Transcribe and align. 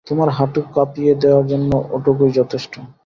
তোমার 0.07 0.29
হাঁটু 0.37 0.59
কাঁপিয়ে 0.75 1.13
দেয়ার 1.21 1.43
জন্য 1.51 1.71
ওটুকুই 1.95 2.31
যথেষ্ট। 2.39 2.73